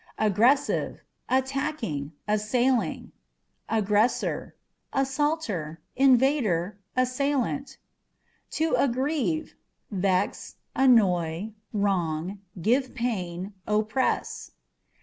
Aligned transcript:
Aggressive 0.17 1.03
â€" 1.29 1.37
attacking, 1.37 2.11
assailing. 2.27 3.11
Aggressor 3.69 4.55
â€" 4.95 5.01
assaulter, 5.01 5.79
invader, 5.95 6.79
assailant. 6.97 7.77
To 8.49 8.73
Aggrieve 8.77 9.53
â€" 9.93 9.97
vex, 9.99 10.55
annoy, 10.75 11.51
wrong, 11.71 12.39
give 12.59 12.95
pain, 12.95 13.53
oppress. 13.67 14.49